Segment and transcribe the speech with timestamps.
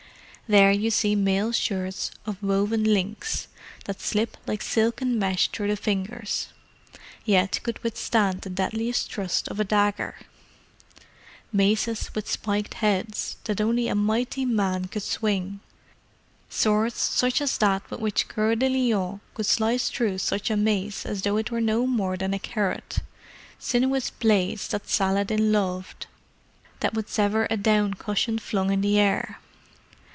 [0.47, 3.47] There you see mail shirts of woven links
[3.85, 6.49] that slip like silken mesh through the fingers,
[7.23, 10.15] yet could withstand the deadliest thrust of a dagger;
[11.53, 15.61] maces with spiked heads, that only a mighty man could swing;
[16.49, 21.05] swords such as that with which Coeur de Lion could slice through such a mace
[21.05, 26.07] as though it were no more than a carrot—sinuous blades that Saladin loved,
[26.81, 29.37] that would sever a down cushion flung in the air.